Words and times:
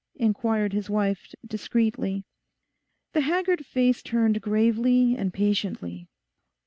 inquired 0.15 0.73
his 0.73 0.89
wife 0.89 1.31
discreetly. 1.45 2.25
The 3.13 3.21
haggard 3.21 3.63
face 3.67 4.01
turned 4.01 4.41
gravely 4.41 5.15
and 5.15 5.31
patiently. 5.31 6.07